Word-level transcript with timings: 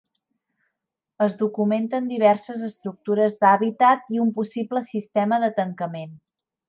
Es 1.25 1.35
documenten 1.41 2.07
diverses 2.13 2.63
estructures 2.69 3.37
d’hàbitat 3.45 4.09
i 4.17 4.23
un 4.25 4.33
possible 4.39 4.83
sistema 4.89 5.41
de 5.45 5.51
tancament. 5.61 6.19